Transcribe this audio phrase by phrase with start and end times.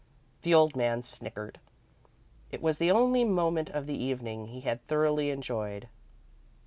[0.41, 1.59] The old man snickered.
[2.51, 5.87] It was the only moment of the evening he had thoroughly enjoyed.